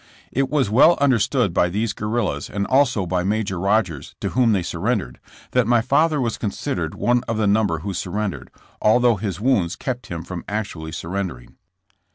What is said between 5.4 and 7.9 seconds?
that my father was considered one of the number